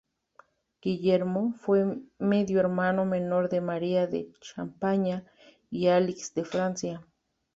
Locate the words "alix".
5.89-6.33